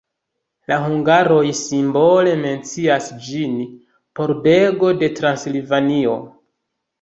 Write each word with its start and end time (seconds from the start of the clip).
La 0.69 0.77
hungaroj 0.85 1.43
simbole 1.59 2.33
mencias 2.45 3.11
ĝin: 3.27 3.53
"Pordego 4.21 4.91
de 5.03 5.11
Transilvanio". 5.21 6.17